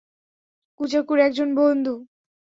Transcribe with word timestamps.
কুজাকুর 0.79 1.19
একজন 1.19 1.49
বন্ধু! 1.55 1.95